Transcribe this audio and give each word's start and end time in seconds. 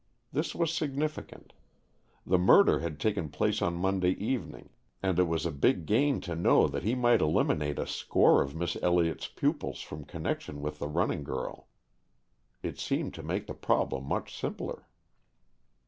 This 0.33 0.55
was 0.55 0.73
significant. 0.73 1.53
The 2.25 2.39
murder 2.39 2.79
had 2.79 2.99
taken 2.99 3.29
place 3.29 3.61
on 3.61 3.75
Monday 3.75 4.13
evening, 4.13 4.71
and 5.03 5.19
it 5.19 5.25
was 5.27 5.45
a 5.45 5.51
big 5.51 5.85
gain 5.85 6.21
to 6.21 6.33
know 6.33 6.67
that 6.67 6.81
he 6.81 6.95
might 6.95 7.21
eliminate 7.21 7.77
a 7.77 7.85
score 7.85 8.41
of 8.41 8.55
Miss 8.55 8.75
Elliott's 8.81 9.27
pupils 9.27 9.81
from 9.81 10.05
connection 10.05 10.59
with 10.63 10.79
the 10.79 10.87
running 10.87 11.23
girl. 11.23 11.67
It 12.63 12.79
seemed 12.79 13.13
to 13.13 13.21
make 13.21 13.45
the 13.45 13.53
problem 13.53 14.05
much 14.05 14.35
simpler. 14.35 14.87